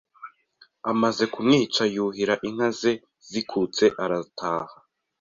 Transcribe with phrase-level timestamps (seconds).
[0.91, 2.93] Amaze kumwica yuhira inka ze
[3.29, 4.75] zikutse arataha